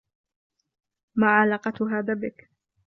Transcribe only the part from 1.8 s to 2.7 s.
هذا بك؟